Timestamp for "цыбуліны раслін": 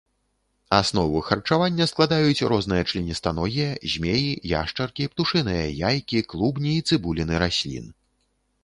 6.89-7.85